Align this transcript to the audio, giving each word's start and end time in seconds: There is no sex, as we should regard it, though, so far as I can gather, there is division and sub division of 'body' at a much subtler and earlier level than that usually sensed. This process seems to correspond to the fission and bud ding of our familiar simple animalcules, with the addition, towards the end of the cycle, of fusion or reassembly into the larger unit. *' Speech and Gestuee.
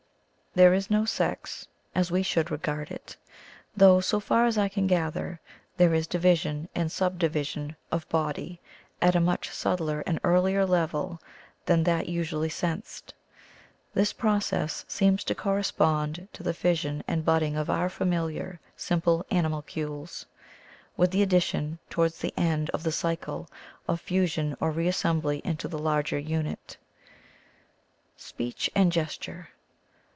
There 0.53 0.73
is 0.73 0.89
no 0.91 1.05
sex, 1.05 1.65
as 1.95 2.11
we 2.11 2.23
should 2.23 2.51
regard 2.51 2.91
it, 2.91 3.15
though, 3.73 4.01
so 4.01 4.19
far 4.19 4.45
as 4.45 4.57
I 4.57 4.67
can 4.67 4.85
gather, 4.85 5.39
there 5.77 5.93
is 5.93 6.07
division 6.07 6.67
and 6.75 6.91
sub 6.91 7.17
division 7.17 7.77
of 7.89 8.05
'body' 8.09 8.59
at 9.01 9.15
a 9.15 9.21
much 9.21 9.49
subtler 9.49 10.01
and 10.01 10.19
earlier 10.25 10.65
level 10.65 11.21
than 11.65 11.85
that 11.85 12.09
usually 12.09 12.49
sensed. 12.49 13.13
This 13.93 14.11
process 14.11 14.83
seems 14.89 15.23
to 15.23 15.35
correspond 15.35 16.27
to 16.33 16.43
the 16.43 16.53
fission 16.53 17.01
and 17.07 17.23
bud 17.23 17.39
ding 17.39 17.55
of 17.55 17.69
our 17.69 17.87
familiar 17.87 18.59
simple 18.75 19.25
animalcules, 19.31 20.25
with 20.97 21.11
the 21.11 21.21
addition, 21.21 21.79
towards 21.89 22.17
the 22.17 22.33
end 22.35 22.69
of 22.71 22.83
the 22.83 22.91
cycle, 22.91 23.49
of 23.87 24.01
fusion 24.01 24.57
or 24.59 24.73
reassembly 24.73 25.39
into 25.45 25.69
the 25.69 25.79
larger 25.79 26.19
unit. 26.19 26.75
*' 27.49 27.53
Speech 28.17 28.69
and 28.75 28.91
Gestuee. 28.91 29.47